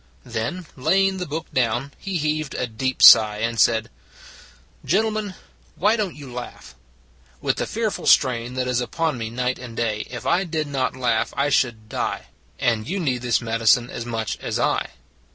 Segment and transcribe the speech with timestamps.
[0.25, 3.91] Then, laying the book down,, he heaved a deep sigh and said:"
[4.83, 5.35] Gentlemen,
[5.75, 6.73] why don t you laugh?
[7.39, 10.95] With the fearful strain that is upon me night and day, if I did not
[10.95, 12.25] laugh I should die;
[12.57, 14.89] and you need this medicine as much as I."